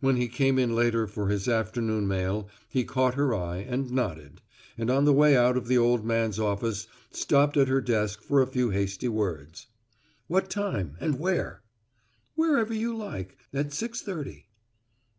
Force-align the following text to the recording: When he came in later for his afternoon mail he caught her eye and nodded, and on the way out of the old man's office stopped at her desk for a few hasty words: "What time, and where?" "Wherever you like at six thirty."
When 0.00 0.16
he 0.16 0.28
came 0.28 0.58
in 0.58 0.74
later 0.76 1.06
for 1.06 1.28
his 1.28 1.48
afternoon 1.48 2.06
mail 2.06 2.50
he 2.68 2.84
caught 2.84 3.14
her 3.14 3.34
eye 3.34 3.64
and 3.66 3.90
nodded, 3.90 4.42
and 4.76 4.90
on 4.90 5.06
the 5.06 5.12
way 5.14 5.34
out 5.38 5.56
of 5.56 5.68
the 5.68 5.78
old 5.78 6.04
man's 6.04 6.38
office 6.38 6.86
stopped 7.12 7.56
at 7.56 7.68
her 7.68 7.80
desk 7.80 8.20
for 8.20 8.42
a 8.42 8.46
few 8.46 8.68
hasty 8.68 9.08
words: 9.08 9.68
"What 10.26 10.50
time, 10.50 10.98
and 11.00 11.18
where?" 11.18 11.62
"Wherever 12.34 12.74
you 12.74 12.94
like 12.94 13.38
at 13.54 13.72
six 13.72 14.02
thirty." 14.02 14.48